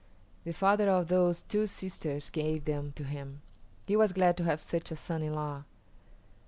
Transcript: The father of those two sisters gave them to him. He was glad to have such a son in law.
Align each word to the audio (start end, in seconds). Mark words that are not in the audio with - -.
The 0.45 0.51
father 0.53 0.89
of 0.89 1.09
those 1.09 1.43
two 1.43 1.67
sisters 1.67 2.31
gave 2.31 2.65
them 2.65 2.91
to 2.95 3.03
him. 3.03 3.43
He 3.85 3.95
was 3.95 4.13
glad 4.13 4.35
to 4.37 4.43
have 4.45 4.59
such 4.59 4.89
a 4.89 4.95
son 4.95 5.21
in 5.21 5.35
law. 5.35 5.63